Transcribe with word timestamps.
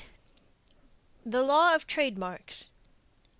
THE 1.23 1.43
LAW 1.43 1.75
OF 1.75 1.85
TRADEMARKS. 1.85 2.71